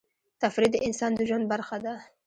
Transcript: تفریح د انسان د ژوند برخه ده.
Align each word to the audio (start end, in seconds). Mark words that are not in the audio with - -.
تفریح 0.41 0.69
د 0.73 0.77
انسان 0.87 1.11
د 1.15 1.19
ژوند 1.29 1.45
برخه 1.53 1.77
ده. 1.85 1.93